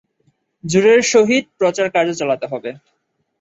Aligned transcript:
জোরের 0.63 1.01
সহিত 1.11 1.45
প্রচারকার্য 1.59 2.09
চালাতে 2.19 2.45
হবে। 2.51 2.69